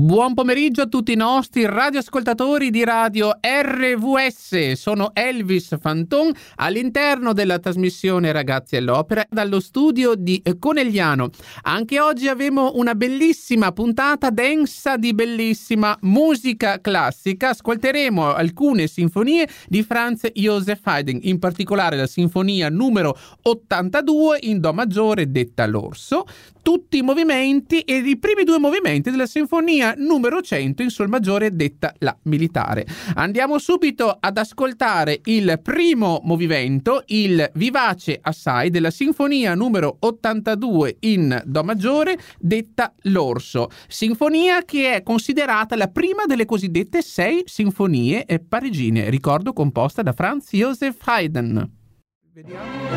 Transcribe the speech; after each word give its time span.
Buon 0.00 0.34
pomeriggio 0.34 0.82
a 0.82 0.86
tutti 0.86 1.10
i 1.10 1.16
nostri 1.16 1.66
radioascoltatori 1.66 2.70
di 2.70 2.84
radio 2.84 3.36
RVS. 3.40 4.74
Sono 4.74 5.10
Elvis 5.12 5.76
Fanton 5.80 6.30
all'interno 6.54 7.32
della 7.32 7.58
trasmissione 7.58 8.30
Ragazzi 8.30 8.76
all'Opera 8.76 9.26
dallo 9.28 9.58
studio 9.58 10.14
di 10.14 10.40
Conegliano. 10.60 11.30
Anche 11.62 11.98
oggi 11.98 12.28
avremo 12.28 12.74
una 12.76 12.94
bellissima 12.94 13.72
puntata 13.72 14.30
densa 14.30 14.96
di 14.96 15.12
bellissima 15.14 15.98
musica 16.02 16.80
classica. 16.80 17.48
Ascolteremo 17.48 18.32
alcune 18.32 18.86
sinfonie 18.86 19.48
di 19.66 19.82
Franz 19.82 20.28
Joseph 20.32 20.86
Haydn, 20.86 21.18
in 21.22 21.40
particolare 21.40 21.96
la 21.96 22.06
sinfonia 22.06 22.68
numero 22.68 23.18
82 23.42 24.38
in 24.42 24.60
Do 24.60 24.72
maggiore 24.72 25.28
detta 25.28 25.66
l'Orso, 25.66 26.24
tutti 26.62 26.98
i 26.98 27.02
movimenti 27.02 27.80
e 27.80 27.96
i 27.96 28.16
primi 28.16 28.44
due 28.44 28.58
movimenti 28.58 29.10
della 29.10 29.26
sinfonia 29.26 29.86
numero 29.96 30.40
100 30.40 30.82
in 30.82 30.90
Sol 30.90 31.08
maggiore 31.08 31.54
detta 31.54 31.94
la 31.98 32.16
militare. 32.24 32.86
Andiamo 33.14 33.58
subito 33.58 34.16
ad 34.18 34.36
ascoltare 34.36 35.20
il 35.24 35.60
primo 35.62 36.20
movimento, 36.24 37.02
il 37.06 37.50
vivace 37.54 38.18
assai 38.20 38.70
della 38.70 38.90
sinfonia 38.90 39.54
numero 39.54 39.96
82 40.00 40.96
in 41.00 41.42
Do 41.44 41.62
maggiore 41.64 42.18
detta 42.38 42.92
l'Orso, 43.02 43.70
sinfonia 43.86 44.64
che 44.64 44.94
è 44.94 45.02
considerata 45.02 45.76
la 45.76 45.88
prima 45.88 46.24
delle 46.26 46.44
cosiddette 46.44 47.02
sei 47.02 47.42
sinfonie 47.46 48.26
parigine, 48.48 49.10
ricordo 49.10 49.52
composta 49.52 50.02
da 50.02 50.12
Franz 50.12 50.48
Joseph 50.50 51.00
Haydn. 51.04 51.70
Vediamo. 52.32 52.88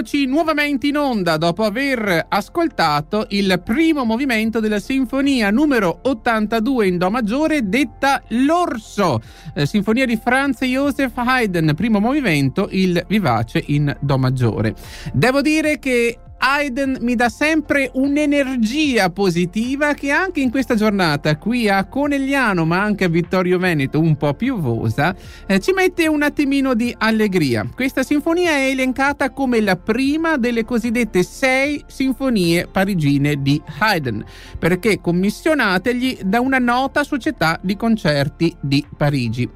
Eccoci 0.00 0.24
nuovamente 0.24 0.86
in 0.86 0.96
onda 0.96 1.36
dopo 1.36 1.62
aver 1.62 2.24
ascoltato 2.30 3.26
il 3.30 3.60
primo 3.62 4.06
movimento 4.06 4.58
della 4.58 4.80
sinfonia 4.80 5.50
numero 5.50 5.98
82 6.04 6.86
in 6.86 6.96
Do 6.96 7.10
maggiore 7.10 7.68
detta 7.68 8.22
L'Orso, 8.28 9.20
eh, 9.52 9.66
sinfonia 9.66 10.06
di 10.06 10.16
Franz 10.16 10.62
Joseph 10.62 11.12
Haydn, 11.16 11.74
primo 11.74 12.00
movimento, 12.00 12.68
il 12.70 13.04
vivace 13.06 13.62
in 13.66 13.94
Do 14.00 14.16
maggiore. 14.16 14.74
Devo 15.12 15.42
dire 15.42 15.78
che 15.78 16.18
Aiden 16.42 16.96
mi 17.02 17.16
dà 17.16 17.28
sempre 17.28 17.90
un'energia 17.92 19.10
positiva 19.10 19.92
che 19.92 20.10
anche 20.10 20.40
in 20.40 20.50
questa 20.50 20.74
giornata 20.74 21.36
qui 21.36 21.68
a 21.68 21.84
Conegliano 21.84 22.64
ma 22.64 22.80
anche 22.80 23.04
a 23.04 23.08
Vittorio 23.08 23.58
Veneto 23.58 24.00
un 24.00 24.16
po' 24.16 24.32
piovosa 24.32 25.14
eh, 25.46 25.60
ci 25.60 25.72
mette 25.72 26.08
un 26.08 26.22
attimino 26.22 26.72
di 26.72 26.94
allegria. 26.96 27.68
Questa 27.74 28.02
sinfonia 28.02 28.52
è 28.52 28.70
elencata 28.70 29.32
come 29.32 29.60
la 29.60 29.76
prima 29.76 30.38
delle 30.38 30.64
cosiddette 30.64 31.22
sei 31.24 31.84
sinfonie 31.86 32.66
parigine 32.66 33.42
di 33.42 33.60
Haydn 33.78 34.24
perché 34.58 34.98
commissionategli 34.98 36.20
da 36.24 36.40
una 36.40 36.58
nota 36.58 37.04
società 37.04 37.58
di 37.60 37.76
concerti 37.76 38.56
di 38.60 38.82
Parigi. 38.96 39.46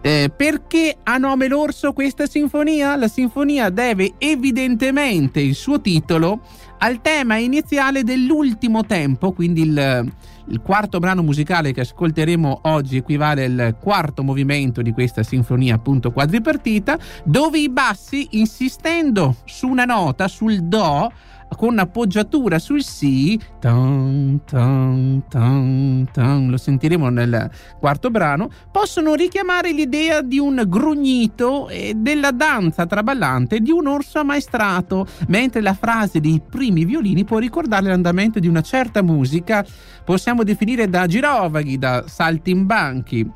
Eh, 0.00 0.32
perché 0.34 0.96
ha 1.02 1.18
nome 1.18 1.48
l'orso 1.48 1.92
questa 1.92 2.24
sinfonia? 2.24 2.96
La 2.96 3.08
sinfonia 3.08 3.68
deve 3.68 4.14
evidentemente 4.16 5.40
il 5.40 5.54
suo 5.54 5.82
titolo 5.82 6.29
al 6.78 7.00
tema 7.00 7.36
iniziale 7.36 8.02
dell'ultimo 8.02 8.84
tempo, 8.84 9.32
quindi 9.32 9.62
il, 9.62 10.12
il 10.46 10.60
quarto 10.60 10.98
brano 10.98 11.22
musicale 11.22 11.72
che 11.72 11.80
ascolteremo 11.80 12.60
oggi 12.62 12.96
equivale 12.96 13.44
al 13.44 13.76
quarto 13.80 14.22
movimento 14.22 14.82
di 14.82 14.92
questa 14.92 15.22
sinfonia 15.22 15.76
appunto 15.76 16.12
quadripartita, 16.12 16.98
dove 17.24 17.58
i 17.58 17.68
bassi, 17.68 18.28
insistendo 18.32 19.36
su 19.44 19.68
una 19.68 19.84
nota, 19.84 20.28
sul 20.28 20.60
Do, 20.62 21.10
con 21.56 21.78
appoggiatura 21.78 22.58
sul 22.58 22.82
Si, 22.82 23.38
tan, 23.58 24.40
tan, 24.44 25.22
tan, 25.28 26.48
lo 26.48 26.56
sentiremo 26.56 27.08
nel 27.08 27.50
quarto 27.78 28.10
brano, 28.10 28.50
possono 28.70 29.14
richiamare 29.14 29.72
l'idea 29.72 30.22
di 30.22 30.38
un 30.38 30.62
grugnito 30.66 31.68
e 31.68 31.94
della 31.96 32.30
danza 32.30 32.86
traballante 32.86 33.60
di 33.60 33.70
un 33.70 33.86
orso 33.86 34.18
ammaestrato, 34.18 35.06
mentre 35.28 35.60
la 35.60 35.74
frase 35.74 36.20
dei 36.20 36.40
primi 36.46 36.84
violini 36.84 37.24
può 37.24 37.38
ricordare 37.38 37.88
l'andamento 37.88 38.38
di 38.38 38.48
una 38.48 38.62
certa 38.62 39.02
musica, 39.02 39.64
possiamo 40.04 40.44
definire 40.44 40.88
da 40.88 41.06
girovaghi, 41.06 41.78
da 41.78 42.04
saltimbanchi. 42.06 43.30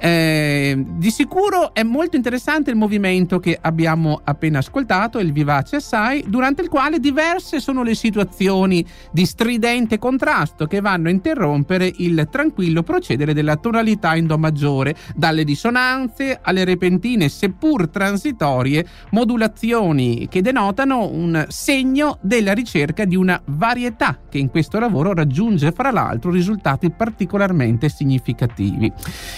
Eh, 0.00 0.84
di 0.96 1.10
sicuro 1.10 1.74
è 1.74 1.82
molto 1.82 2.16
interessante 2.16 2.70
il 2.70 2.76
movimento 2.76 3.40
che 3.40 3.58
abbiamo 3.60 4.20
appena 4.22 4.58
ascoltato, 4.58 5.18
il 5.18 5.32
vivace 5.32 5.76
assai, 5.76 6.24
durante 6.26 6.62
il 6.62 6.68
quale 6.68 7.00
diverse 7.00 7.57
sono 7.60 7.82
le 7.82 7.94
situazioni 7.94 8.84
di 9.10 9.26
stridente 9.26 9.98
contrasto 9.98 10.66
che 10.66 10.80
vanno 10.80 11.08
a 11.08 11.12
interrompere 11.12 11.92
il 11.96 12.28
tranquillo 12.30 12.82
procedere 12.82 13.34
della 13.34 13.56
tonalità 13.56 14.14
in 14.14 14.26
Do 14.26 14.38
maggiore, 14.38 14.96
dalle 15.14 15.44
dissonanze 15.44 16.38
alle 16.42 16.64
repentine, 16.64 17.28
seppur 17.28 17.88
transitorie, 17.88 18.86
modulazioni 19.10 20.28
che 20.28 20.42
denotano 20.42 21.08
un 21.08 21.46
segno 21.48 22.18
della 22.20 22.52
ricerca 22.52 23.04
di 23.04 23.16
una 23.16 23.40
varietà 23.46 24.18
che 24.28 24.38
in 24.38 24.50
questo 24.50 24.78
lavoro 24.78 25.14
raggiunge 25.14 25.72
fra 25.72 25.90
l'altro 25.90 26.30
risultati 26.30 26.90
particolarmente 26.90 27.88
significativi. 27.88 28.92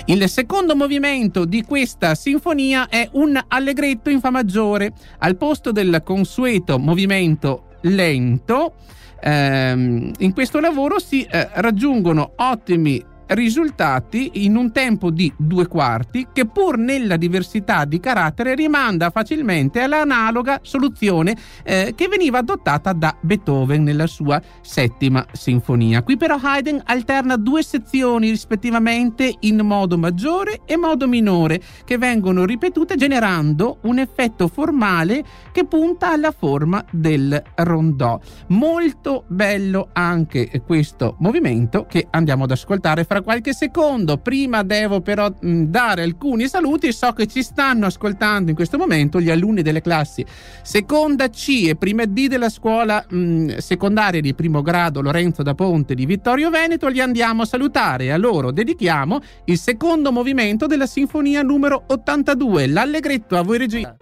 Il 0.07 0.29
secondo 0.29 0.77
movimento 0.77 1.45
di 1.45 1.63
questa 1.63 2.15
sinfonia 2.15 2.89
è 2.89 3.09
un 3.13 3.39
allegretto 3.49 4.11
in 4.11 4.21
fa 4.21 4.31
maggiore, 4.31 4.93
al 5.19 5.37
posto 5.37 5.73
del 5.73 6.03
consueto 6.05 6.79
movimento 6.79 7.70
lento. 7.83 8.75
Ehm, 9.23 10.13
in 10.19 10.33
questo 10.33 10.61
lavoro 10.61 10.99
si 10.99 11.23
eh, 11.23 11.49
raggiungono 11.55 12.33
ottimi 12.37 13.05
risultati 13.31 14.45
in 14.45 14.57
un 14.57 14.73
tempo 14.73 15.11
di 15.11 15.33
due 15.37 15.67
quarti 15.67 16.29
che 16.33 16.47
pur 16.47 16.79
nella 16.79 17.17
diversità 17.17 17.85
di 17.85 18.01
carattere 18.01 18.55
rimanda 18.55 19.11
facilmente 19.11 19.81
all'analoga 19.81 20.61
soluzione 20.63 21.37
eh, 21.63 21.93
che 21.95 22.09
veniva 22.09 22.39
adottata 22.39 22.93
da 22.93 23.17
Beethoven 23.21 23.83
nella 23.83 24.07
sua 24.07 24.41
settima 24.61 25.25
sinfonia. 25.33 26.03
Qui 26.03 26.17
però 26.17 26.39
Haydn 26.41 26.83
alterna 26.85 27.37
due 27.37 27.63
sezioni 27.63 28.31
rispettivamente 28.31 29.33
in 29.41 29.61
modo 29.61 29.97
maggiore 29.97 30.61
e 30.65 30.77
modo 30.77 31.07
minore 31.07 31.61
che 31.85 31.99
vengono 31.99 32.45
ripetute 32.45 32.97
generando 32.97 33.79
un 33.83 33.99
effetto 33.99 34.49
formale 34.49 35.25
che 35.53 35.65
punta 35.67 36.11
alla 36.11 36.33
forma 36.33 36.85
del 36.91 37.41
rondò. 37.57 38.19
Molto 38.49 39.25
bello 39.29 39.91
anche 39.93 40.63
questo 40.67 41.17
movimento 41.21 41.87
che 41.89 42.07
andiamo 42.11 42.45
ad 42.45 42.51
ascoltare 42.51 43.05
fra 43.05 43.20
qualche 43.23 43.53
secondo. 43.53 44.19
Prima 44.19 44.63
devo 44.63 45.01
però 45.01 45.29
mh, 45.29 45.65
dare 45.65 46.03
alcuni 46.03 46.49
saluti. 46.49 46.93
So 46.93 47.13
che 47.13 47.27
ci 47.27 47.43
stanno 47.43 47.87
ascoltando 47.87 48.51
in 48.51 48.57
questo 48.57 48.79
momento 48.79 49.21
gli 49.21 49.31
alunni 49.31 49.63
delle 49.63 49.81
classi 49.81 50.25
seconda 50.63 51.29
C 51.29 51.67
e 51.69 51.77
prima 51.77 52.05
D 52.05 52.27
della 52.27 52.49
scuola 52.49 53.05
mh, 53.09 53.57
secondaria 53.59 54.21
di 54.21 54.35
primo 54.35 54.63
grado 54.63 55.01
Lorenzo 55.01 55.43
da 55.43 55.55
Ponte 55.55 55.95
di 55.95 56.07
Vittorio 56.07 56.51
Veneto. 56.51 56.89
Li 56.89 57.01
andiamo 57.01 57.43
a 57.43 57.47
salutare 57.47 58.05
e 58.05 58.11
a 58.11 58.17
loro 58.17 58.51
dedichiamo 58.51 59.21
il 59.45 59.59
secondo 59.59 60.13
movimento 60.13 60.67
della 60.67 60.87
sinfonia 60.87 61.43
numero 61.43 61.85
82, 61.87 62.67
l'Allegretto 62.67 63.37
a 63.37 63.43
voi 63.43 63.59
regia. 63.59 63.97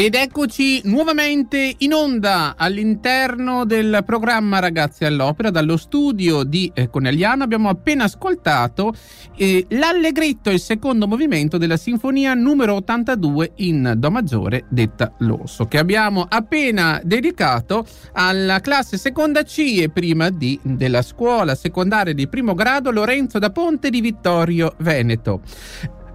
Ed 0.00 0.14
eccoci 0.14 0.80
nuovamente 0.84 1.74
in 1.76 1.92
onda 1.92 2.54
all'interno 2.56 3.66
del 3.66 4.02
programma 4.06 4.58
Ragazzi 4.58 5.04
all'Opera. 5.04 5.50
Dallo 5.50 5.76
studio 5.76 6.42
di 6.42 6.72
eh, 6.72 6.88
Conegliano 6.88 7.44
abbiamo 7.44 7.68
appena 7.68 8.04
ascoltato 8.04 8.94
eh, 9.36 9.66
l'allegretto, 9.68 10.48
il 10.48 10.58
secondo 10.58 11.06
movimento 11.06 11.58
della 11.58 11.76
sinfonia 11.76 12.32
numero 12.32 12.76
82 12.76 13.52
in 13.56 13.92
Do 13.98 14.10
maggiore 14.10 14.64
detta 14.70 15.12
L'Orso, 15.18 15.66
che 15.66 15.76
abbiamo 15.76 16.24
appena 16.26 16.98
dedicato 17.04 17.84
alla 18.12 18.60
classe 18.60 18.96
seconda 18.96 19.42
C 19.42 19.80
e 19.82 19.90
prima 19.90 20.30
D 20.30 20.60
della 20.62 21.02
scuola 21.02 21.54
secondaria 21.54 22.14
di 22.14 22.26
primo 22.26 22.54
grado 22.54 22.90
Lorenzo 22.90 23.38
da 23.38 23.50
Ponte 23.50 23.90
di 23.90 24.00
Vittorio 24.00 24.72
Veneto. 24.78 25.42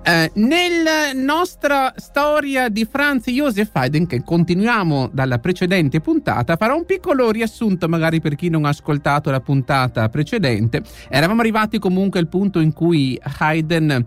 Eh, 0.07 0.29
nella 0.35 1.13
nostra 1.13 1.91
storia 1.95 2.69
di 2.69 2.85
Franz 2.85 3.25
Josef 3.25 3.71
Haydn, 3.73 4.05
che 4.05 4.21
continuiamo 4.23 5.09
dalla 5.11 5.39
precedente 5.39 5.99
puntata, 5.99 6.57
farò 6.57 6.75
un 6.75 6.85
piccolo 6.85 7.31
riassunto 7.31 7.87
magari 7.87 8.21
per 8.21 8.35
chi 8.35 8.49
non 8.49 8.65
ha 8.65 8.69
ascoltato 8.69 9.31
la 9.31 9.39
puntata 9.39 10.07
precedente. 10.09 10.83
Eravamo 11.09 11.41
arrivati 11.41 11.79
comunque 11.79 12.19
al 12.19 12.27
punto 12.27 12.59
in 12.59 12.71
cui 12.71 13.19
Haydn 13.39 14.05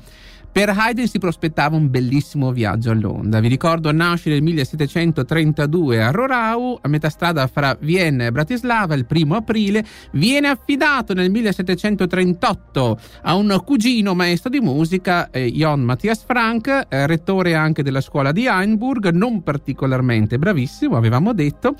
per 0.51 0.71
Haydn 0.71 1.07
si 1.07 1.19
prospettava 1.19 1.77
un 1.77 1.91
bellissimo 1.91 2.53
viaggio 2.53 2.91
a 2.91 2.95
Londra. 2.95 3.41
Vi 3.41 3.49
ricordo, 3.49 3.93
nasce 3.93 4.31
nel 4.31 4.43
1732 4.43 6.03
a 6.03 6.11
Rorau, 6.11 6.79
a 6.81 6.89
metà 6.89 7.11
strada 7.11 7.47
fra 7.47 7.77
Vienna 7.81 8.27
e 8.27 8.33
Bratislava, 8.33 8.95
il 8.95 9.07
primo 9.07 9.37
aprile. 9.37 9.85
Viene 10.13 10.49
affidato 10.49 11.15
nel 11.15 11.31
1738 11.31 12.99
a 13.23 13.35
un 13.35 13.61
cugino 13.65 14.15
maestro 14.15 14.51
di 14.51 14.61
musica, 14.61 15.31
eh, 15.31 15.51
Jon 15.53 15.81
Matthias 15.81 16.25
Frank, 16.25 16.87
eh, 16.89 17.07
rettore 17.07 17.55
anche 17.55 17.83
della 17.83 18.01
scuola 18.01 18.33
di 18.33 18.47
Einburg, 18.47 19.11
non 19.11 19.43
particolarmente 19.43 20.39
bravissimo, 20.39 20.97
avevamo 20.97 21.33
detto. 21.33 21.75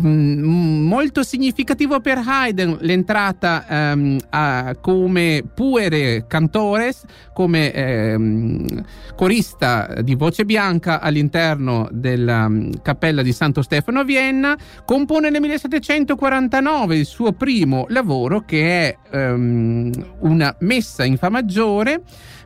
Mm, 0.00 0.86
molto 0.86 1.22
significativo 1.22 2.00
per 2.00 2.22
Haydn 2.24 2.78
l'entrata 2.80 3.66
ehm, 3.68 4.18
a, 4.30 4.76
come 4.80 5.44
puere 5.54 6.26
cantores, 6.26 7.04
come 7.32 7.72
eh, 7.72 8.11
Ehm, 8.12 8.84
corista 9.16 10.00
di 10.02 10.14
voce 10.14 10.44
bianca 10.44 11.00
all'interno 11.00 11.88
della 11.90 12.48
mm, 12.48 12.72
cappella 12.82 13.22
di 13.22 13.32
Santo 13.32 13.62
Stefano 13.62 14.00
a 14.00 14.04
Vienna, 14.04 14.56
compone 14.84 15.30
nel 15.30 15.40
1749 15.40 16.96
il 16.96 17.06
suo 17.06 17.32
primo 17.32 17.86
lavoro 17.88 18.40
che 18.40 18.96
è 19.10 19.16
um, 19.16 19.90
una 20.20 20.54
messa 20.60 21.04
in 21.04 21.16
Fa 21.16 21.28
maggiore 21.28 22.02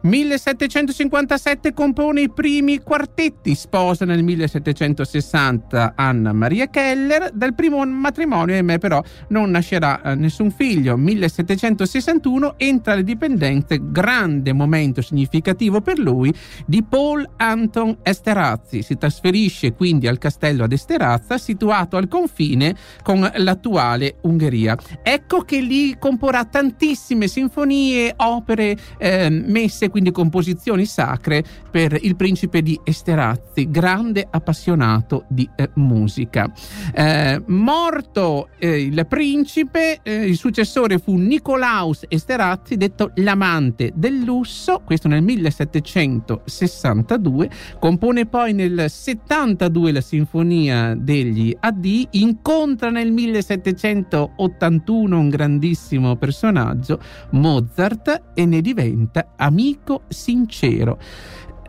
1757 0.06 1.72
compone 1.72 2.20
i 2.20 2.30
primi 2.30 2.78
quartetti, 2.78 3.56
sposa 3.56 4.04
nel 4.04 4.22
1760 4.22 5.94
Anna 5.96 6.32
Maria 6.32 6.68
Keller. 6.70 7.32
Dal 7.32 7.54
primo 7.54 7.84
matrimonio, 7.84 8.54
ahimè, 8.54 8.78
però, 8.78 9.02
non 9.30 9.50
nascerà 9.50 10.00
eh, 10.02 10.14
nessun 10.14 10.52
figlio. 10.52 10.96
1761 10.96 12.54
entra 12.56 12.92
alle 12.92 13.02
dipendenze, 13.02 13.80
grande 13.82 14.52
momento 14.52 15.02
significativo 15.02 15.80
per 15.80 15.98
lui, 15.98 16.32
di 16.66 16.84
Paul 16.84 17.28
Anton 17.38 17.98
Esterhazy. 18.02 18.82
Si 18.82 18.96
trasferisce 18.96 19.72
quindi 19.72 20.06
al 20.06 20.18
castello 20.18 20.62
ad 20.62 20.72
Esterazza, 20.72 21.36
situato 21.36 21.96
al 21.96 22.06
confine 22.06 22.76
con 23.02 23.28
l'attuale 23.38 24.18
Ungheria. 24.22 24.76
Ecco 25.02 25.40
che 25.40 25.60
lì 25.60 25.96
comporrà 25.98 26.44
tantissime 26.44 27.26
sinfonie, 27.26 28.14
opere 28.18 28.76
eh, 28.98 29.30
messe 29.30 29.90
quindi 29.96 30.12
composizioni 30.12 30.84
sacre 30.84 31.42
per 31.70 31.98
il 32.02 32.16
principe 32.16 32.60
di 32.60 32.78
Esterhazy, 32.84 33.70
grande 33.70 34.28
appassionato 34.30 35.24
di 35.26 35.48
eh, 35.56 35.70
musica. 35.76 36.52
Eh, 36.92 37.42
morto 37.46 38.50
eh, 38.58 38.82
il 38.82 39.06
principe, 39.08 40.00
eh, 40.02 40.26
il 40.26 40.36
successore 40.36 40.98
fu 40.98 41.16
Nicolaus 41.16 42.04
Esterhazy, 42.08 42.76
detto 42.76 43.12
l'amante 43.14 43.90
del 43.94 44.18
lusso, 44.18 44.82
questo 44.84 45.08
nel 45.08 45.22
1762, 45.22 47.48
compone 47.78 48.26
poi 48.26 48.52
nel 48.52 48.90
72 48.90 49.92
la 49.92 50.02
sinfonia 50.02 50.94
degli 50.94 51.56
AD, 51.58 52.08
incontra 52.10 52.90
nel 52.90 53.12
1781 53.12 55.18
un 55.18 55.30
grandissimo 55.30 56.16
personaggio, 56.16 57.00
Mozart, 57.30 58.24
e 58.34 58.44
ne 58.44 58.60
diventa 58.60 59.32
amico 59.36 59.85
amico 59.86 60.02
sincero 60.08 60.98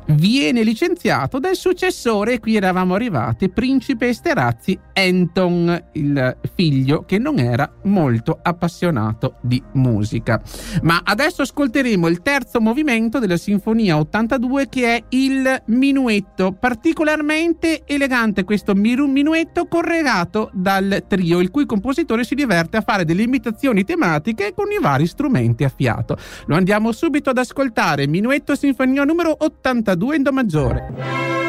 viene 0.07 0.63
licenziato 0.63 1.39
dal 1.39 1.55
successore, 1.55 2.33
e 2.33 2.39
qui 2.39 2.55
eravamo 2.55 2.95
arrivati, 2.95 3.49
principe 3.49 4.09
Esterhazy 4.09 4.77
Anton, 4.93 5.89
il 5.93 6.37
figlio 6.55 7.03
che 7.05 7.17
non 7.17 7.39
era 7.39 7.69
molto 7.83 8.39
appassionato 8.41 9.35
di 9.41 9.61
musica. 9.73 10.41
Ma 10.83 11.01
adesso 11.03 11.41
ascolteremo 11.41 12.07
il 12.07 12.21
terzo 12.21 12.61
movimento 12.61 13.19
della 13.19 13.37
Sinfonia 13.37 13.97
82 13.97 14.69
che 14.69 14.95
è 14.95 15.03
il 15.09 15.63
minuetto, 15.67 16.53
particolarmente 16.53 17.83
elegante 17.85 18.43
questo 18.43 18.73
minuetto 18.75 19.67
corregato 19.67 20.49
dal 20.53 21.03
trio, 21.07 21.39
il 21.39 21.51
cui 21.51 21.65
compositore 21.65 22.23
si 22.23 22.35
diverte 22.35 22.77
a 22.77 22.81
fare 22.81 23.05
delle 23.05 23.23
imitazioni 23.23 23.83
tematiche 23.83 24.53
con 24.55 24.71
i 24.71 24.81
vari 24.81 25.05
strumenti 25.05 25.63
a 25.63 25.69
fiato. 25.69 26.17
Lo 26.45 26.55
andiamo 26.55 26.91
subito 26.91 27.29
ad 27.29 27.37
ascoltare, 27.37 28.07
minuetto 28.07 28.55
Sinfonia 28.55 29.03
numero 29.03 29.35
82 29.37 29.96
2 29.97 30.13
in 30.13 30.23
Do 30.23 30.31
maggiore. 30.31 31.46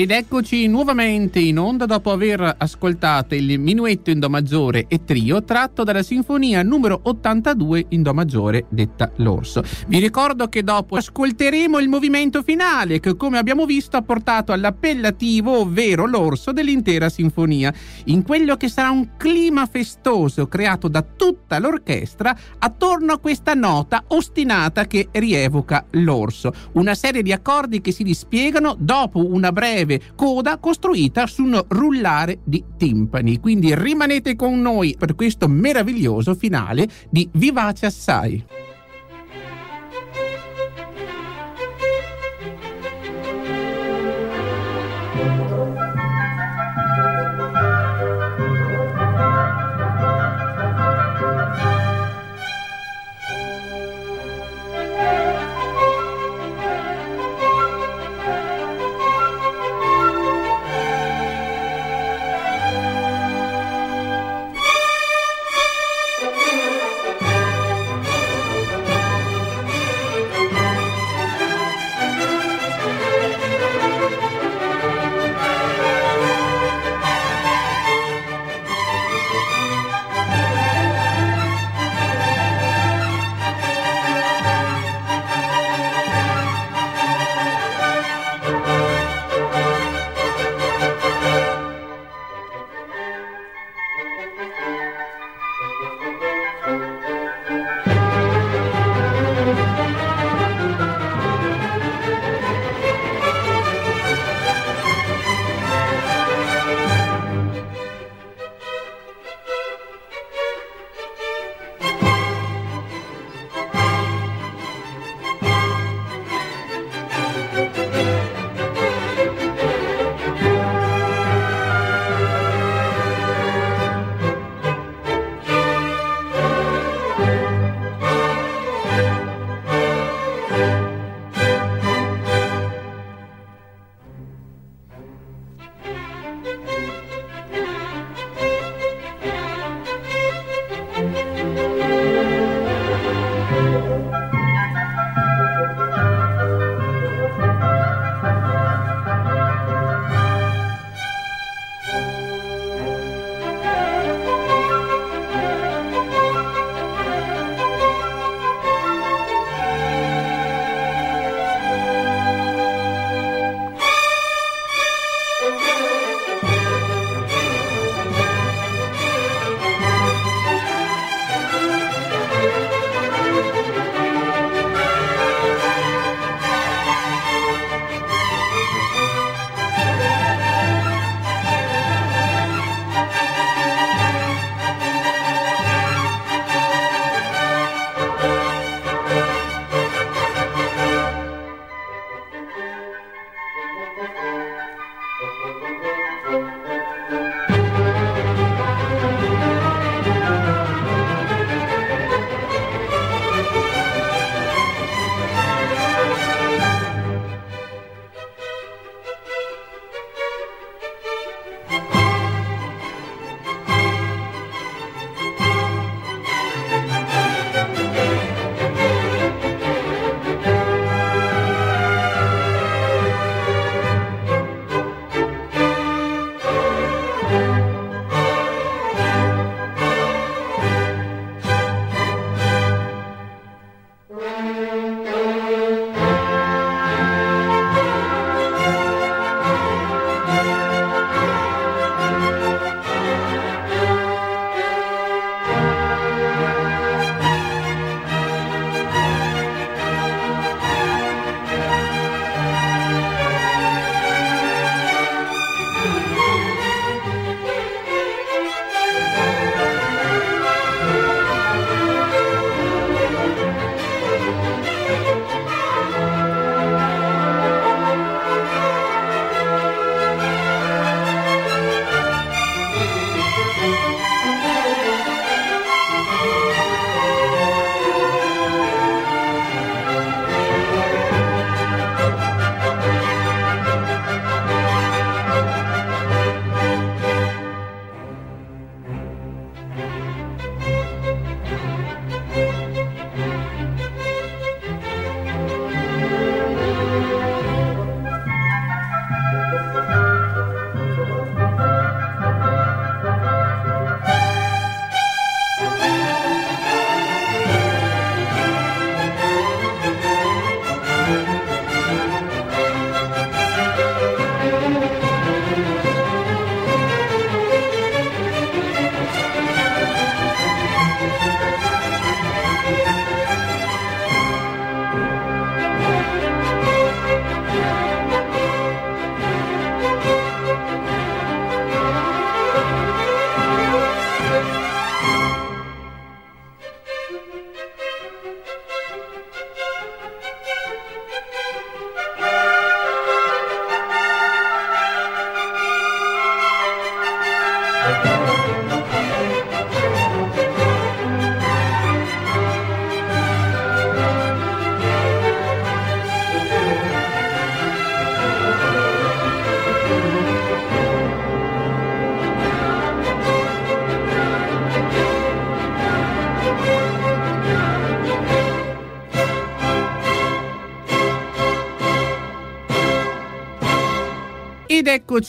Ed 0.00 0.12
eccoci 0.12 0.66
nuovamente 0.66 1.40
in 1.40 1.58
onda 1.58 1.84
dopo 1.84 2.10
aver 2.10 2.54
ascoltato 2.56 3.34
il 3.34 3.58
minuetto 3.58 4.08
in 4.08 4.18
Do 4.18 4.30
maggiore 4.30 4.86
e 4.88 5.04
trio 5.04 5.44
tratto 5.44 5.84
dalla 5.84 6.02
sinfonia 6.02 6.62
numero 6.62 7.00
82 7.02 7.84
in 7.90 8.00
Do 8.02 8.14
maggiore 8.14 8.64
detta 8.70 9.12
L'Orso. 9.16 9.62
Vi 9.88 9.98
ricordo 9.98 10.48
che 10.48 10.64
dopo 10.64 10.96
ascolteremo 10.96 11.78
il 11.78 11.90
movimento 11.90 12.42
finale 12.42 12.98
che 12.98 13.14
come 13.14 13.36
abbiamo 13.36 13.66
visto 13.66 13.98
ha 13.98 14.02
portato 14.02 14.52
all'appellativo 14.52 15.58
ovvero 15.58 16.06
l'Orso 16.06 16.52
dell'intera 16.52 17.10
sinfonia, 17.10 17.70
in 18.04 18.22
quello 18.22 18.56
che 18.56 18.70
sarà 18.70 18.88
un 18.88 19.18
clima 19.18 19.66
festoso 19.66 20.48
creato 20.48 20.88
da 20.88 21.02
tutta 21.02 21.58
l'orchestra 21.58 22.34
attorno 22.58 23.12
a 23.12 23.18
questa 23.18 23.52
nota 23.52 24.04
ostinata 24.06 24.86
che 24.86 25.08
rievoca 25.10 25.84
l'Orso, 25.90 26.54
una 26.72 26.94
serie 26.94 27.20
di 27.20 27.32
accordi 27.32 27.82
che 27.82 27.92
si 27.92 28.02
dispiegano 28.02 28.74
dopo 28.78 29.30
una 29.30 29.52
breve 29.52 29.88
breve 29.90 30.00
coda 30.14 30.58
costruita 30.58 31.26
su 31.26 31.42
un 31.42 31.64
rullare 31.68 32.40
di 32.44 32.62
timpani. 32.76 33.40
Quindi 33.40 33.74
rimanete 33.74 34.36
con 34.36 34.60
noi 34.60 34.94
per 34.96 35.14
questo 35.14 35.48
meraviglioso 35.48 36.34
finale 36.34 36.88
di 37.10 37.28
Vivace 37.32 37.86
Assai. 37.86 38.44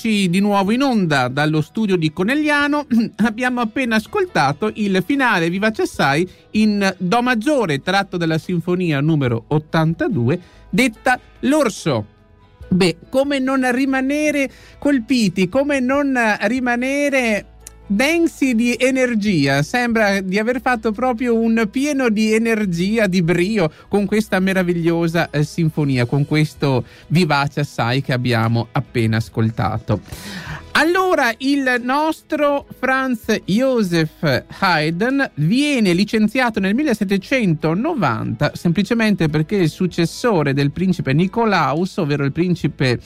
Eccoci 0.01 0.31
di 0.31 0.39
nuovo 0.39 0.71
in 0.71 0.81
onda 0.81 1.27
dallo 1.27 1.61
studio 1.61 1.95
di 1.95 2.11
Conegliano. 2.11 2.87
Abbiamo 3.23 3.61
appena 3.61 3.97
ascoltato 3.97 4.71
il 4.73 5.03
finale 5.05 5.47
Vivace 5.51 5.83
Assai 5.83 6.27
in 6.51 6.91
Do 6.97 7.21
maggiore, 7.21 7.83
tratto 7.83 8.17
dalla 8.17 8.39
sinfonia 8.39 8.99
numero 8.99 9.43
82, 9.49 10.39
detta 10.71 11.19
L'Orso. 11.41 12.05
Beh, 12.67 12.97
come 13.09 13.37
non 13.37 13.69
rimanere 13.71 14.49
colpiti, 14.79 15.47
come 15.47 15.79
non 15.79 16.17
rimanere 16.41 17.50
densi 17.91 18.55
di 18.55 18.75
energia. 18.79 19.63
Sembra 19.63 20.21
di 20.21 20.39
aver 20.39 20.61
fatto 20.61 20.91
proprio 20.91 21.37
un 21.37 21.67
pieno 21.69 22.09
di 22.09 22.33
energia, 22.33 23.07
di 23.07 23.21
brio 23.21 23.71
con 23.89 24.05
questa 24.05 24.39
meravigliosa 24.39 25.29
eh, 25.29 25.43
sinfonia, 25.43 26.05
con 26.05 26.25
questo 26.25 26.85
vivace 27.07 27.59
assai 27.59 28.01
che 28.01 28.13
abbiamo 28.13 28.67
appena 28.71 29.17
ascoltato. 29.17 29.99
Allora, 30.73 31.33
il 31.39 31.81
nostro 31.81 32.65
Franz 32.79 33.41
Joseph 33.43 34.45
Haydn 34.59 35.31
viene 35.35 35.91
licenziato 35.91 36.61
nel 36.61 36.73
1790 36.73 38.51
semplicemente 38.55 39.27
perché 39.27 39.57
il 39.57 39.69
successore 39.69 40.53
del 40.53 40.71
principe 40.71 41.11
Nicolaus, 41.11 41.97
ovvero 41.97 42.23
il 42.23 42.31
principe 42.31 42.99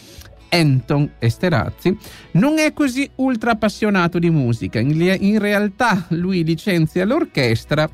Anton 0.55 1.11
Esterazzi, 1.19 1.97
non 2.31 2.59
è 2.59 2.71
così 2.73 3.09
ultra 3.15 3.51
appassionato 3.51 4.19
di 4.19 4.29
musica. 4.29 4.79
In, 4.79 5.17
in 5.19 5.39
realtà 5.39 6.05
lui 6.09 6.43
licenzia 6.43 7.05
l'orchestra 7.05 7.89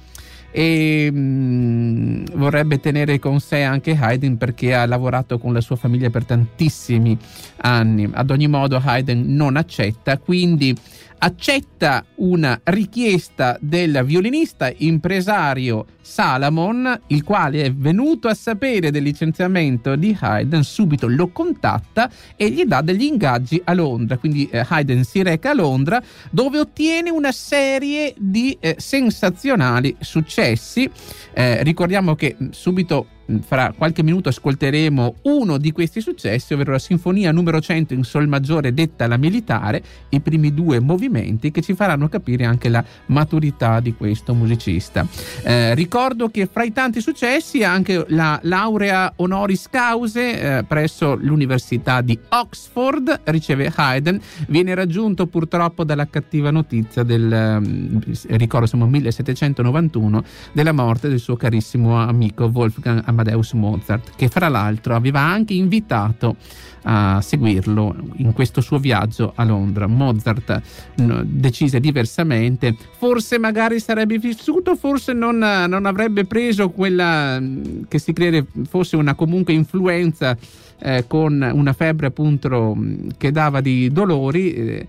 e 0.51 1.09
mm, 1.11 2.25
vorrebbe 2.33 2.79
tenere 2.79 3.19
con 3.19 3.39
sé 3.39 3.63
anche 3.63 3.97
Haydn 3.99 4.37
perché 4.37 4.75
ha 4.75 4.85
lavorato 4.85 5.39
con 5.39 5.53
la 5.53 5.61
sua 5.61 5.77
famiglia 5.77 6.09
per 6.09 6.25
tantissimi 6.25 7.17
anni. 7.57 8.09
Ad 8.11 8.29
ogni 8.29 8.47
modo 8.47 8.79
Haydn 8.83 9.33
non 9.33 9.55
accetta, 9.55 10.17
quindi 10.17 10.75
accetta 11.19 12.03
una 12.15 12.59
richiesta 12.63 13.57
del 13.61 14.01
violinista 14.05 14.71
impresario 14.77 15.85
Salamon, 16.01 17.01
il 17.07 17.23
quale 17.23 17.63
è 17.63 17.73
venuto 17.73 18.27
a 18.27 18.33
sapere 18.33 18.91
del 18.91 19.03
licenziamento 19.03 19.95
di 19.95 20.15
Haydn, 20.19 20.61
subito 20.63 21.07
lo 21.07 21.29
contatta 21.29 22.09
e 22.35 22.49
gli 22.49 22.63
dà 22.63 22.81
degli 22.81 23.03
ingaggi 23.03 23.61
a 23.63 23.73
Londra. 23.73 24.17
Quindi 24.17 24.47
eh, 24.49 24.65
Haydn 24.67 25.03
si 25.03 25.21
reca 25.21 25.51
a 25.51 25.53
Londra 25.53 26.01
dove 26.29 26.59
ottiene 26.59 27.09
una 27.09 27.31
serie 27.31 28.13
di 28.17 28.57
eh, 28.59 28.75
sensazionali 28.77 29.95
successi. 29.99 30.89
Eh, 31.33 31.63
ricordiamo 31.63 32.15
che 32.15 32.35
subito 32.49 33.07
fra 33.39 33.73
qualche 33.75 34.03
minuto 34.03 34.29
ascolteremo 34.29 35.15
uno 35.23 35.57
di 35.57 35.71
questi 35.71 36.01
successi, 36.01 36.53
ovvero 36.53 36.71
la 36.71 36.79
sinfonia 36.79 37.31
numero 37.31 37.61
100 37.61 37.93
in 37.93 38.03
sol 38.03 38.27
maggiore 38.27 38.73
detta 38.73 39.07
la 39.07 39.17
militare, 39.17 39.81
i 40.09 40.19
primi 40.19 40.53
due 40.53 40.79
movimenti 40.79 41.51
che 41.51 41.61
ci 41.61 41.73
faranno 41.73 42.09
capire 42.09 42.45
anche 42.45 42.69
la 42.69 42.83
maturità 43.07 43.79
di 43.79 43.93
questo 43.93 44.33
musicista. 44.33 45.07
Eh, 45.43 45.73
ricordo 45.91 46.29
che 46.29 46.47
fra 46.49 46.63
i 46.63 46.71
tanti 46.71 47.01
successi 47.01 47.65
anche 47.65 48.05
la 48.07 48.39
laurea 48.43 49.11
honoris 49.17 49.67
cause 49.69 50.59
eh, 50.59 50.63
presso 50.63 51.15
l'Università 51.15 51.99
di 51.99 52.17
Oxford 52.29 53.23
riceve 53.25 53.69
Haydn, 53.75 54.17
viene 54.47 54.73
raggiunto 54.73 55.27
purtroppo 55.27 55.83
dalla 55.83 56.07
cattiva 56.07 56.49
notizia 56.49 57.03
del, 57.03 57.29
eh, 57.29 58.37
ricordo 58.37 58.67
siamo 58.67 58.87
1791, 58.87 60.23
della 60.53 60.71
morte 60.71 61.09
del 61.09 61.19
suo 61.19 61.35
carissimo 61.35 62.01
amico 62.01 62.45
Wolfgang 62.45 63.01
Amadeus 63.03 63.51
Mozart, 63.51 64.11
che 64.15 64.29
fra 64.29 64.47
l'altro 64.47 64.95
aveva 64.95 65.19
anche 65.19 65.55
invitato 65.55 66.37
a 66.83 67.21
seguirlo 67.21 67.95
in 68.17 68.33
questo 68.33 68.61
suo 68.61 68.77
viaggio 68.77 69.33
a 69.35 69.43
Londra. 69.43 69.87
Mozart 69.87 70.61
decise 71.23 71.79
diversamente, 71.79 72.75
forse 72.97 73.37
magari 73.37 73.79
sarebbe 73.79 74.17
vissuto, 74.17 74.75
forse 74.75 75.13
non, 75.13 75.37
non 75.37 75.85
avrebbe 75.85 76.25
preso 76.25 76.69
quella 76.69 77.41
che 77.87 77.99
si 77.99 78.13
crede 78.13 78.45
fosse 78.67 78.95
una 78.95 79.15
comunque 79.15 79.53
influenza 79.53 80.37
eh, 80.79 81.05
con 81.07 81.49
una 81.53 81.73
febbre 81.73 82.07
appunto 82.07 82.77
che 83.17 83.31
dava 83.31 83.61
di 83.61 83.91
dolori. 83.91 84.53
Eh, 84.53 84.87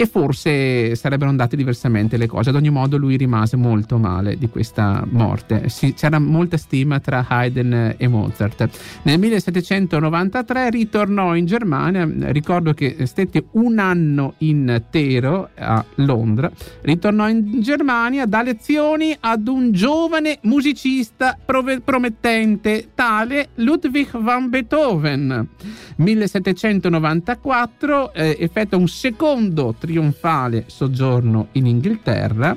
e 0.00 0.06
forse 0.06 0.94
sarebbero 0.94 1.28
andate 1.28 1.56
diversamente 1.56 2.16
le 2.16 2.28
cose. 2.28 2.50
Ad 2.50 2.54
ogni 2.54 2.70
modo 2.70 2.96
lui 2.96 3.16
rimase 3.16 3.56
molto 3.56 3.98
male 3.98 4.38
di 4.38 4.48
questa 4.48 5.04
morte. 5.10 5.68
Si, 5.68 5.92
c'era 5.92 6.20
molta 6.20 6.56
stima 6.56 7.00
tra 7.00 7.26
Haydn 7.26 7.96
e 7.96 8.06
Mozart. 8.06 8.68
Nel 9.02 9.18
1793 9.18 10.70
ritornò 10.70 11.34
in 11.34 11.46
Germania, 11.46 12.08
ricordo 12.30 12.74
che 12.74 13.06
stette 13.06 13.46
un 13.52 13.80
anno 13.80 14.34
intero 14.38 15.48
a 15.56 15.84
Londra, 15.96 16.48
ritornò 16.82 17.28
in 17.28 17.60
Germania 17.60 18.24
da 18.26 18.42
lezioni 18.42 19.16
ad 19.18 19.48
un 19.48 19.72
giovane 19.72 20.38
musicista 20.42 21.36
prove- 21.44 21.80
promettente, 21.80 22.90
tale 22.94 23.48
Ludwig 23.56 24.16
van 24.16 24.48
Beethoven. 24.48 25.48
1794 25.96 28.12
eh, 28.12 28.36
effettua 28.38 28.78
un 28.78 28.86
secondo 28.86 29.74
trionfale 29.88 30.64
soggiorno 30.66 31.48
in 31.52 31.64
Inghilterra. 31.64 32.56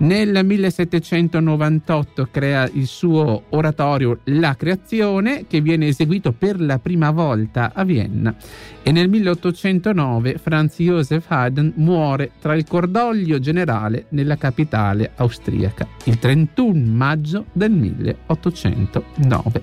Nel 0.00 0.44
1798 0.44 2.28
crea 2.30 2.70
il 2.72 2.86
suo 2.86 3.46
oratorio 3.48 4.20
La 4.26 4.54
Creazione 4.54 5.46
che 5.48 5.60
viene 5.60 5.88
eseguito 5.88 6.30
per 6.30 6.60
la 6.60 6.78
prima 6.78 7.10
volta 7.10 7.72
a 7.74 7.82
Vienna 7.82 8.32
e 8.80 8.92
nel 8.92 9.08
1809 9.08 10.38
Franz 10.38 10.76
Joseph 10.78 11.24
Haydn 11.26 11.72
muore 11.74 12.30
tra 12.40 12.54
il 12.54 12.64
cordoglio 12.64 13.40
generale 13.40 14.04
nella 14.10 14.36
capitale 14.36 15.10
austriaca 15.16 15.88
il 16.04 16.20
31 16.20 16.80
maggio 16.92 17.46
del 17.52 17.72
1809 17.72 19.62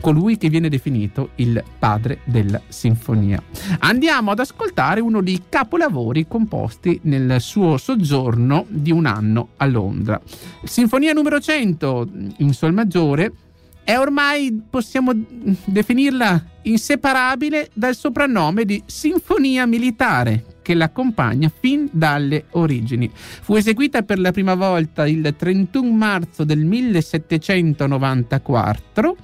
colui 0.00 0.36
che 0.36 0.48
viene 0.48 0.68
definito 0.68 1.30
il 1.36 1.62
padre 1.78 2.20
della 2.24 2.60
sinfonia. 2.68 3.42
Andiamo 3.80 4.30
ad 4.30 4.38
ascoltare 4.38 5.00
uno 5.00 5.20
dei 5.22 5.42
capolavori 5.48 6.26
composti 6.26 6.98
nel 7.04 7.40
suo 7.40 7.76
soggiorno 7.76 8.64
di 8.68 8.90
un 8.90 9.06
anno 9.06 9.50
a 9.56 9.66
Londra. 9.66 10.20
Sinfonia 10.64 11.12
numero 11.12 11.40
100 11.40 12.08
in 12.38 12.52
Sol 12.52 12.72
maggiore 12.72 13.32
è 13.82 13.98
ormai, 13.98 14.62
possiamo 14.68 15.12
definirla, 15.64 16.44
inseparabile 16.62 17.70
dal 17.72 17.96
soprannome 17.96 18.64
di 18.64 18.80
Sinfonia 18.86 19.66
Militare, 19.66 20.44
che 20.70 20.76
l'accompagna 20.76 21.50
fin 21.52 21.88
dalle 21.90 22.44
origini. 22.50 23.10
Fu 23.12 23.56
eseguita 23.56 24.02
per 24.02 24.20
la 24.20 24.30
prima 24.30 24.54
volta 24.54 25.04
il 25.04 25.34
31 25.36 25.90
marzo 25.90 26.44
del 26.44 26.64
1794 26.64 29.16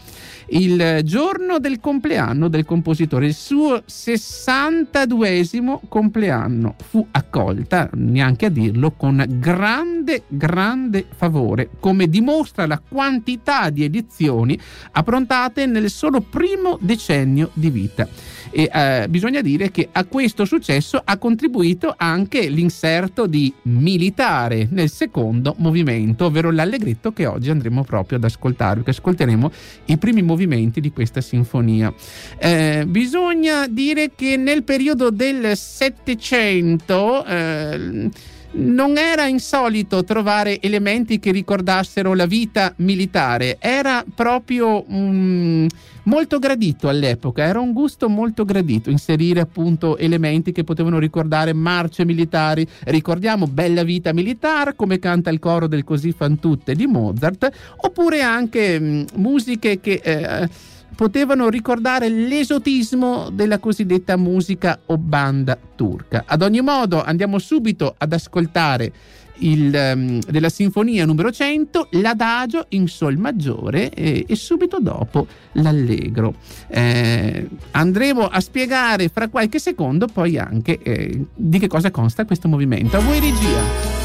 il 0.51 1.01
giorno 1.03 1.59
del 1.59 1.81
compleanno 1.81 2.47
del 2.49 2.65
compositore, 2.65 3.27
il 3.27 3.35
suo 3.35 3.83
62esimo 3.89 5.81
compleanno. 5.89 6.77
Fu 6.89 7.05
accolta, 7.11 7.91
neanche 7.95 8.47
a 8.47 8.51
dirlo, 8.51 8.93
con 8.93 9.25
grande, 9.27 10.23
grande 10.29 11.07
favore, 11.17 11.71
come 11.81 12.09
dimostra 12.09 12.67
la 12.67 12.81
quantità 12.81 13.71
di 13.71 13.83
edizioni 13.85 14.57
approntate 14.93 15.67
nel 15.67 15.91
solo 15.91 16.21
primo 16.21 16.79
decennio 16.81 17.51
di 17.55 17.71
vita. 17.71 18.09
E 18.51 18.71
eh, 18.73 19.07
bisogna 19.09 19.41
dire 19.41 19.71
che 19.71 19.89
a 19.93 20.05
questo 20.05 20.45
successo 20.45 21.01
ha 21.05 21.17
contribuito 21.19 21.95
anche 21.97 22.49
l'inserto 22.49 23.27
di 23.27 23.53
militare 23.63 24.69
nel 24.71 24.91
secondo 24.91 25.55
movimento, 25.59 26.27
ovvero 26.27 26.51
l'allegretto 26.51 27.13
che 27.13 27.27
oggi 27.27 27.51
andremo 27.51 27.85
proprio 27.85 28.19
ad 28.19 28.25
ascoltare, 28.25 28.77
perché 28.77 28.91
ascolteremo 28.91 29.51
i 29.87 29.99
primi 29.99 30.23
movimenti 30.23 30.81
di 30.81 30.93
questa 30.93 31.21
sinfonia. 31.21 31.93
Eh, 32.39 32.85
bisogna 32.87 33.67
dire 33.67 34.13
che 34.15 34.37
nel 34.37 34.63
periodo 34.63 35.11
del 35.11 35.57
Settecento 35.57 37.25
eh, 37.25 38.11
non 38.53 38.97
era 38.97 39.27
insolito 39.27 40.05
trovare 40.05 40.61
elementi 40.61 41.19
che 41.19 41.31
ricordassero 41.31 42.15
la 42.15 42.27
vita 42.27 42.73
militare, 42.77 43.57
era 43.59 44.05
proprio 44.15 44.85
um, 44.89 45.67
molto 46.05 46.39
gradito 46.39 46.89
all'epoca, 46.89 47.45
era 47.45 47.61
un 47.61 47.73
gusto 47.73 48.09
molto 48.09 48.45
gradito 48.45 48.91
inserire 48.91 49.41
appunto 49.41 49.97
elementi 49.99 50.53
che 50.53 50.65
potevano 50.65 50.99
ricordare 50.99 51.53
marce 51.53 52.05
militari, 52.05 52.67
ricordiamo 52.85 53.47
Bella 53.47 53.83
vita 53.83 54.13
militare 54.13 54.75
come 54.75 54.99
canta 54.99 55.31
il 55.31 55.39
coro 55.39 55.67
del 55.67 55.85
Così 55.85 56.13
fan 56.13 56.39
tutte 56.39 56.75
di 56.75 56.87
Mozart, 56.87 57.51
oppure 57.77 58.23
anche 58.23 58.79
um, 58.81 59.05
musiche 59.15 59.81
che... 59.81 60.01
Eh, 60.03 60.75
potevano 60.95 61.49
ricordare 61.49 62.09
l'esotismo 62.09 63.31
della 63.31 63.59
cosiddetta 63.59 64.17
musica 64.17 64.79
o 64.87 64.97
banda 64.97 65.59
turca. 65.75 66.25
Ad 66.27 66.43
ogni 66.43 66.61
modo 66.61 67.03
andiamo 67.03 67.39
subito 67.39 67.95
ad 67.97 68.13
ascoltare 68.13 68.93
il, 69.39 69.93
um, 69.95 70.21
della 70.21 70.49
sinfonia 70.49 71.05
numero 71.05 71.31
100, 71.31 71.89
l'adagio 71.93 72.67
in 72.71 72.89
sol 72.89 73.17
maggiore 73.17 73.91
e, 73.91 74.25
e 74.27 74.37
subito 74.37 74.79
dopo 74.81 75.27
l'allegro. 75.53 76.35
Eh, 76.69 77.49
andremo 77.73 78.27
a 78.27 78.41
spiegare 78.41 79.09
fra 79.09 79.29
qualche 79.29 79.59
secondo 79.59 80.07
poi 80.07 80.39
anche 80.39 80.79
eh, 80.83 81.25
di 81.35 81.59
che 81.59 81.67
cosa 81.67 81.91
consta 81.91 82.25
questo 82.25 82.49
movimento. 82.49 82.97
A 82.97 83.01
voi 83.01 83.21
regia. 83.21 83.96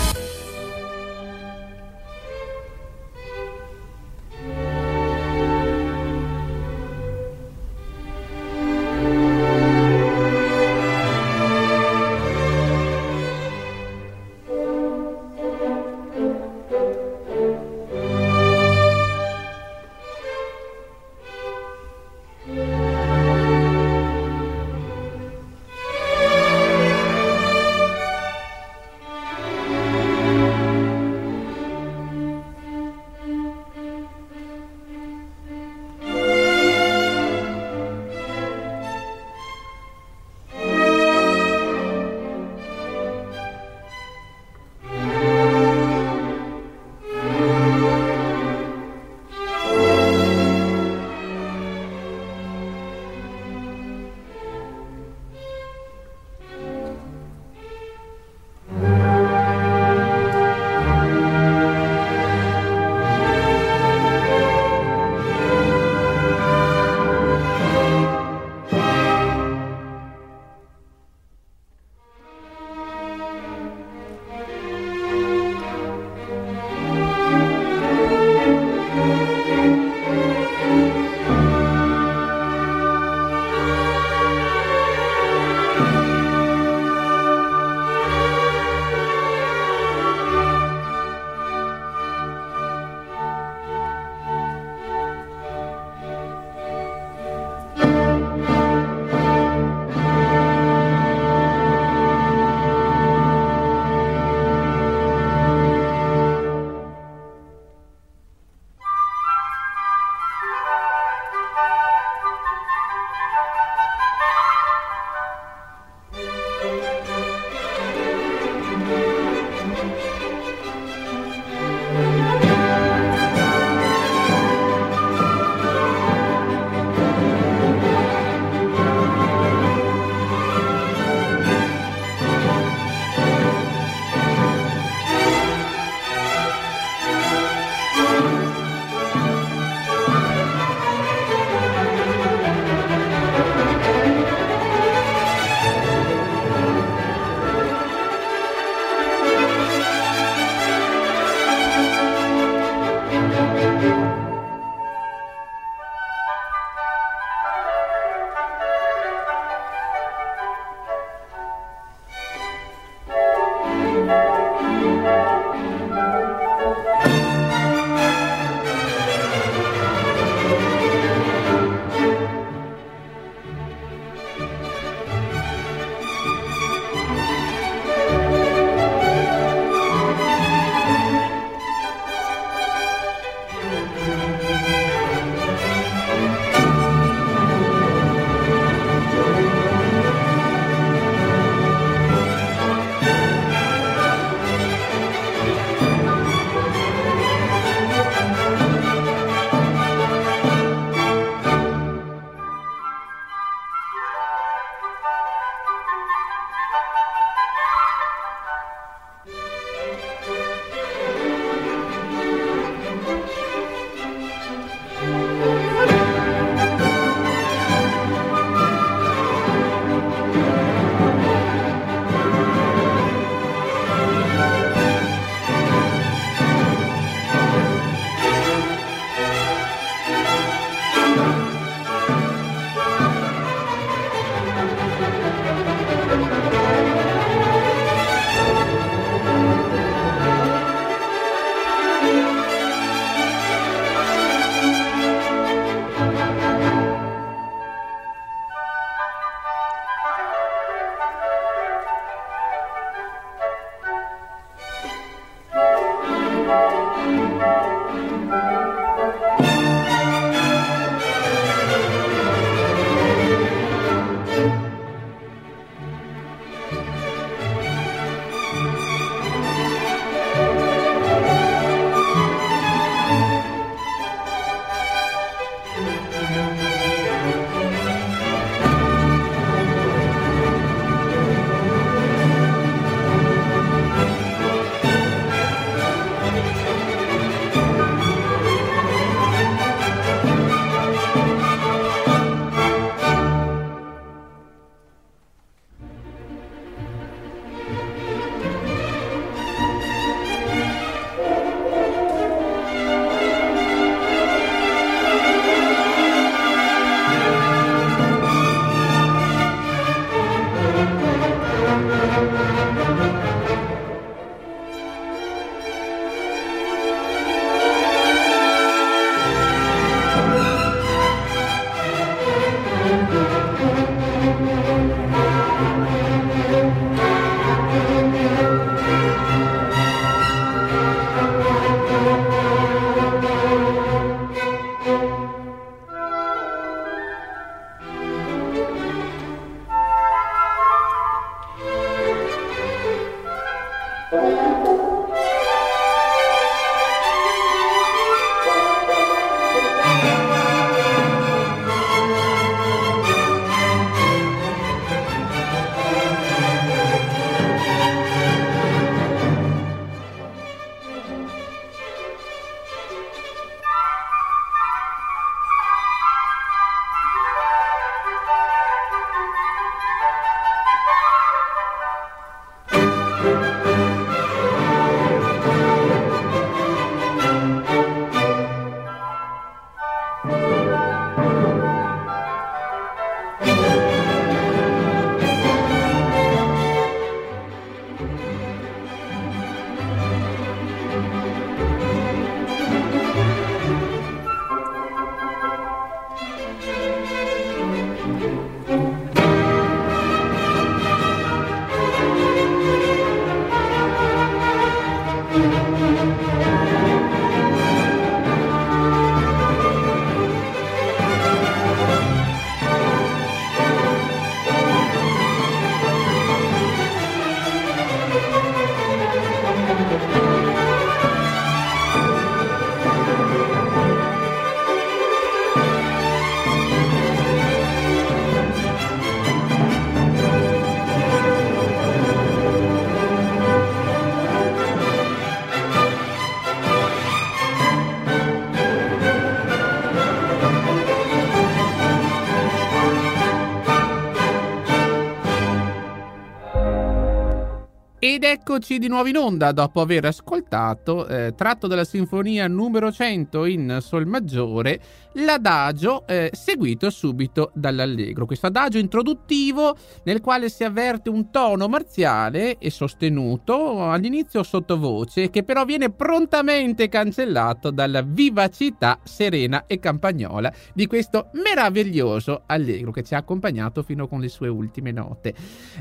Eccoci 448.53 448.79
di 448.79 448.89
nuovo 448.89 449.07
in 449.07 449.15
onda 449.15 449.53
dopo 449.53 449.79
aver 449.79 450.03
ascoltato, 450.03 451.07
eh, 451.07 451.33
tratto 451.37 451.67
dalla 451.67 451.85
sinfonia 451.85 452.49
numero 452.49 452.91
100 452.91 453.45
in 453.45 453.77
Sol 453.79 454.05
maggiore, 454.05 454.81
l'adagio 455.13 456.05
eh, 456.05 456.29
seguito 456.33 456.89
subito 456.89 457.51
dall'allegro. 457.53 458.25
Questo 458.25 458.47
adagio 458.47 458.77
introduttivo 458.77 459.77
nel 460.03 460.19
quale 460.19 460.49
si 460.49 460.65
avverte 460.65 461.09
un 461.09 461.31
tono 461.31 461.69
marziale 461.69 462.57
e 462.57 462.69
sostenuto 462.69 463.89
all'inizio 463.89 464.43
sottovoce 464.43 465.29
che 465.29 465.43
però 465.43 465.63
viene 465.63 465.89
prontamente 465.89 466.89
cancellato 466.89 467.71
dalla 467.71 468.01
vivacità 468.01 468.99
serena 469.03 469.63
e 469.65 469.79
campagnola 469.79 470.51
di 470.73 470.87
questo 470.87 471.29
meraviglioso 471.33 472.43
allegro 472.47 472.91
che 472.91 473.03
ci 473.03 473.15
ha 473.15 473.19
accompagnato 473.19 473.81
fino 473.81 474.09
con 474.09 474.19
le 474.19 474.27
sue 474.27 474.49
ultime 474.49 474.91
note. 474.91 475.33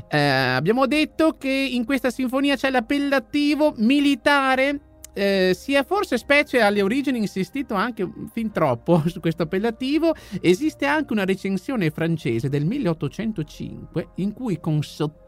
Eh, 0.07 0.17
abbiamo 0.17 0.87
detto 0.87 1.35
che 1.37 1.49
in 1.49 1.83
questa 1.83 2.09
sinfonia 2.09 2.59
c'è 2.61 2.69
l'appellativo 2.69 3.73
militare 3.77 4.81
eh, 5.13 5.53
si 5.57 5.73
è 5.73 5.83
forse 5.83 6.19
specie 6.19 6.61
alle 6.61 6.83
origini 6.83 7.17
insistito 7.17 7.73
anche 7.73 8.07
fin 8.31 8.51
troppo 8.51 9.01
su 9.09 9.19
questo 9.19 9.43
appellativo. 9.43 10.13
Esiste 10.39 10.85
anche 10.85 11.11
una 11.11 11.25
recensione 11.25 11.89
francese 11.89 12.49
del 12.49 12.65
1805 12.65 14.09
in 14.17 14.31
cui 14.33 14.59
con 14.59 14.83
sottile 14.83 15.20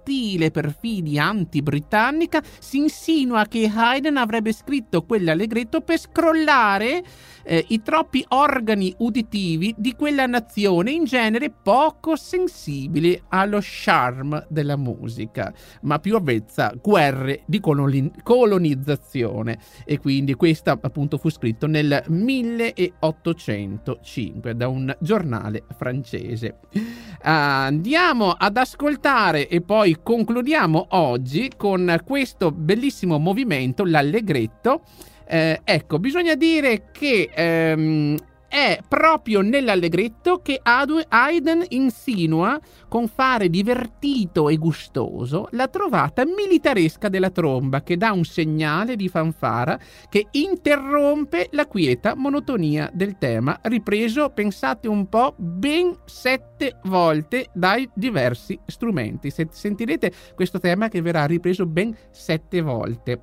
perfidia 0.51 1.25
anti-britannica 1.25 2.41
si 2.59 2.77
insinua 2.77 3.45
che 3.45 3.71
Haydn 3.73 4.17
avrebbe 4.17 4.53
scritto 4.53 5.03
quell'allegretto 5.03 5.81
per 5.81 5.99
scrollare 5.99 7.03
eh, 7.43 7.65
i 7.69 7.81
troppi 7.81 8.23
organi 8.29 8.93
uditivi 8.99 9.73
di 9.77 9.95
quella 9.95 10.25
nazione 10.25 10.91
in 10.91 11.03
genere 11.03 11.51
poco 11.51 12.15
sensibile 12.15 13.23
allo 13.29 13.59
charme 13.61 14.45
della 14.49 14.77
musica, 14.77 15.53
ma 15.81 15.99
più 15.99 16.15
avvezza 16.15 16.73
guerre 16.81 17.41
di 17.45 17.59
colonizzazione 17.59 19.59
e 19.85 19.99
quindi 19.99 20.33
questo 20.35 20.71
appunto 20.71 21.17
fu 21.17 21.29
scritto 21.29 21.67
nel 21.67 22.03
1805 22.07 24.55
da 24.55 24.67
un 24.67 24.95
giornale 24.99 25.63
francese. 25.75 26.59
Andiamo 27.21 28.31
ad 28.31 28.57
ascoltare 28.57 29.47
e 29.47 29.61
poi 29.61 29.92
concludiamo 30.01 30.87
oggi 30.91 31.51
con 31.55 32.01
questo 32.05 32.51
bellissimo 32.51 33.19
movimento, 33.19 33.85
l'allegretto. 33.85 34.81
Eh, 35.25 35.61
ecco, 35.63 35.99
bisogna 35.99 36.35
dire 36.35 36.89
che 36.91 37.29
ehm, 37.33 38.17
è 38.53 38.81
proprio 38.87 39.41
nell'allegretto 39.41 40.43
che 40.43 40.59
Haydn 40.61 41.65
insinua 41.69 42.59
con 42.87 43.07
fare 43.07 43.49
divertito 43.49 44.47
e 44.47 44.57
gustoso 44.57 45.47
la 45.53 45.67
trovata 45.67 46.23
militaresca 46.23 47.09
della 47.09 47.31
tromba 47.31 47.81
che 47.81 47.97
dà 47.97 48.11
un 48.11 48.23
segnale 48.23 48.95
di 48.95 49.09
fanfara 49.09 49.79
che 50.07 50.27
interrompe 50.29 51.47
la 51.53 51.65
quieta 51.65 52.13
monotonia 52.15 52.91
del 52.93 53.17
tema, 53.17 53.57
ripreso, 53.63 54.29
pensate 54.29 54.87
un 54.87 55.09
po', 55.09 55.33
ben 55.35 55.97
sette 56.05 56.77
volte 56.83 57.47
dai 57.53 57.89
diversi 57.95 58.59
strumenti. 58.67 59.31
Sentirete 59.31 60.11
questo 60.35 60.59
tema 60.59 60.89
che 60.89 61.01
verrà 61.01 61.25
ripreso 61.25 61.65
ben 61.65 61.97
sette 62.11 62.61
volte 62.61 63.21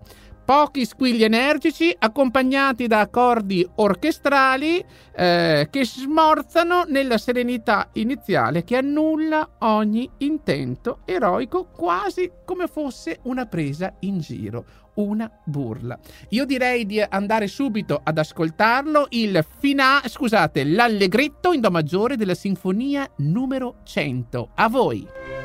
pochi 0.50 0.84
squilli 0.84 1.22
energici 1.22 1.94
accompagnati 1.96 2.88
da 2.88 2.98
accordi 2.98 3.64
orchestrali 3.76 4.84
eh, 5.14 5.68
che 5.70 5.84
smorzano 5.84 6.82
nella 6.88 7.18
serenità 7.18 7.90
iniziale 7.92 8.64
che 8.64 8.74
annulla 8.74 9.48
ogni 9.60 10.10
intento 10.18 11.02
eroico 11.04 11.66
quasi 11.66 12.28
come 12.44 12.66
fosse 12.66 13.20
una 13.22 13.46
presa 13.46 13.94
in 14.00 14.18
giro, 14.18 14.64
una 14.94 15.30
burla. 15.44 15.96
Io 16.30 16.44
direi 16.44 16.84
di 16.84 17.00
andare 17.00 17.46
subito 17.46 18.00
ad 18.02 18.18
ascoltarlo 18.18 19.06
il 19.10 19.46
finale, 19.60 20.08
scusate, 20.08 20.64
l'allegretto 20.64 21.52
in 21.52 21.60
do 21.60 21.70
maggiore 21.70 22.16
della 22.16 22.34
sinfonia 22.34 23.08
numero 23.18 23.76
100. 23.84 24.50
A 24.56 24.68
voi. 24.68 25.39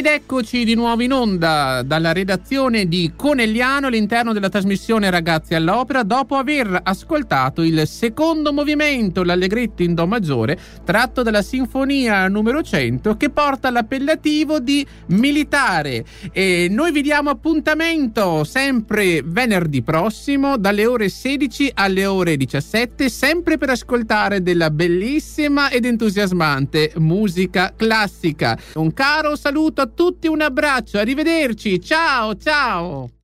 Ed 0.00 0.06
eccoci 0.06 0.64
di 0.64 0.74
nuovo 0.74 1.02
in 1.02 1.12
onda 1.12 1.82
dalla 1.82 2.14
redazione 2.14 2.88
di 2.88 3.12
Conegliano 3.14 3.88
all'interno 3.88 4.32
della 4.32 4.48
trasmissione 4.48 5.10
Ragazzi 5.10 5.54
all'Opera 5.54 6.04
dopo 6.04 6.36
aver 6.36 6.80
ascoltato 6.84 7.60
il 7.60 7.86
secondo 7.86 8.50
movimento, 8.50 9.22
l'Allegretto 9.22 9.82
in 9.82 9.92
Do 9.92 10.06
maggiore, 10.06 10.58
tratto 10.86 11.22
dalla 11.22 11.42
Sinfonia 11.42 12.26
numero 12.28 12.62
100 12.62 13.18
che 13.18 13.28
porta 13.28 13.70
l'appellativo 13.70 14.58
di 14.58 14.86
Militare. 15.08 16.02
E 16.32 16.68
noi 16.70 16.92
vi 16.92 17.02
diamo 17.02 17.28
appuntamento 17.28 18.42
sempre 18.44 19.20
venerdì 19.22 19.82
prossimo 19.82 20.56
dalle 20.56 20.86
ore 20.86 21.10
16 21.10 21.72
alle 21.74 22.06
ore 22.06 22.38
17 22.38 23.10
sempre 23.10 23.58
per 23.58 23.68
ascoltare 23.68 24.42
della 24.42 24.70
bellissima 24.70 25.68
ed 25.68 25.84
entusiasmante 25.84 26.92
musica 26.96 27.74
classica. 27.76 28.58
Un 28.76 28.94
caro 28.94 29.36
saluto 29.36 29.82
a 29.82 29.89
tutti, 29.94 30.28
un 30.28 30.40
abbraccio, 30.40 30.98
arrivederci, 30.98 31.80
ciao 31.80 32.36
ciao! 32.36 33.10